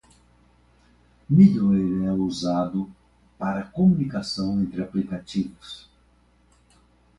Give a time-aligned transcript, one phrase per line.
[1.29, 2.89] Middleware é usado
[3.37, 5.87] para comunicação entre aplicativos.